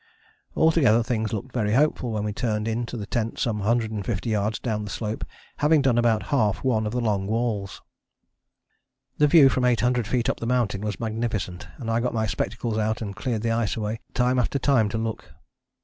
Altogether 0.55 1.03
things 1.03 1.31
looked 1.31 1.53
very 1.53 1.73
hopeful 1.73 2.09
when 2.13 2.23
we 2.23 2.33
turned 2.33 2.67
in 2.67 2.87
to 2.87 2.97
the 2.97 3.05
tent 3.05 3.37
some 3.37 3.59
150 3.59 4.27
yards 4.31 4.57
down 4.57 4.83
the 4.83 4.89
slope, 4.89 5.23
having 5.57 5.79
done 5.83 5.99
about 5.99 6.23
half 6.33 6.63
one 6.63 6.87
of 6.87 6.91
the 6.91 6.99
long 6.99 7.27
walls." 7.27 7.83
The 9.19 9.27
view 9.27 9.47
from 9.47 9.63
eight 9.63 9.81
hundred 9.81 10.07
feet 10.07 10.27
up 10.27 10.39
the 10.39 10.47
mountain 10.47 10.81
was 10.81 10.99
magnificent 10.99 11.67
and 11.77 11.91
I 11.91 11.99
got 11.99 12.15
my 12.15 12.25
spectacles 12.25 12.79
out 12.79 13.03
and 13.03 13.15
cleared 13.15 13.43
the 13.43 13.51
ice 13.51 13.77
away 13.77 13.99
time 14.15 14.39
after 14.39 14.57
time 14.57 14.89
to 14.89 14.97
look. 14.97 15.35